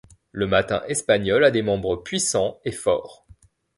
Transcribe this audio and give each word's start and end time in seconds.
Le 0.31 0.47
mâtin 0.47 0.81
espagnol 0.87 1.43
a 1.45 1.51
des 1.51 1.61
membres 1.61 1.95
puissants 1.97 2.59
et 2.65 2.71
forts. 2.71 3.27